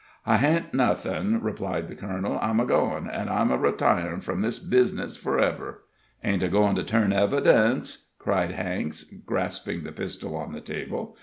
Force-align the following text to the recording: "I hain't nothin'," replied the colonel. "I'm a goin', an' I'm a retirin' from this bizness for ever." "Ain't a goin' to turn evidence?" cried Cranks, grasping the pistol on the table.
"I 0.25 0.37
hain't 0.37 0.73
nothin'," 0.73 1.41
replied 1.43 1.87
the 1.87 1.93
colonel. 1.95 2.39
"I'm 2.41 2.59
a 2.59 2.65
goin', 2.65 3.07
an' 3.07 3.29
I'm 3.29 3.51
a 3.51 3.57
retirin' 3.59 4.21
from 4.21 4.41
this 4.41 4.57
bizness 4.57 5.15
for 5.15 5.37
ever." 5.37 5.83
"Ain't 6.23 6.41
a 6.41 6.47
goin' 6.47 6.73
to 6.77 6.83
turn 6.83 7.13
evidence?" 7.13 8.09
cried 8.17 8.49
Cranks, 8.55 9.03
grasping 9.03 9.83
the 9.83 9.91
pistol 9.91 10.35
on 10.35 10.53
the 10.53 10.61
table. 10.61 11.17